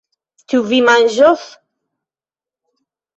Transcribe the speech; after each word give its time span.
Ĉu 0.53 0.61
vi 0.69 0.79
manĝos? 0.85 1.43